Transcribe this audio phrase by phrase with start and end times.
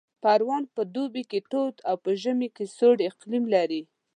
[0.23, 3.81] پروان په دوبي کې تود او په ژمي کې سوړ اقلیم لري